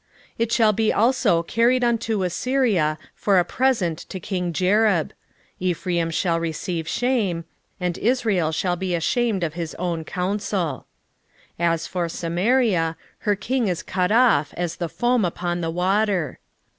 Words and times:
10:6 0.33 0.35
It 0.39 0.51
shall 0.51 0.73
be 0.73 0.91
also 0.91 1.43
carried 1.43 1.83
unto 1.83 2.23
Assyria 2.23 2.97
for 3.13 3.37
a 3.37 3.45
present 3.45 3.99
to 4.09 4.19
king 4.19 4.51
Jareb: 4.51 5.11
Ephraim 5.59 6.09
shall 6.09 6.39
receive 6.39 6.87
shame, 6.87 7.45
and 7.79 7.99
Israel 7.99 8.51
shall 8.51 8.75
be 8.75 8.95
ashamed 8.95 9.43
of 9.43 9.53
his 9.53 9.75
own 9.75 10.03
counsel. 10.03 10.87
10:7 11.59 11.65
As 11.73 11.85
for 11.85 12.09
Samaria, 12.09 12.97
her 13.19 13.35
king 13.35 13.67
is 13.67 13.83
cut 13.83 14.11
off 14.11 14.55
as 14.57 14.77
the 14.77 14.89
foam 14.89 15.23
upon 15.23 15.61
the 15.61 15.69
water. 15.69 16.39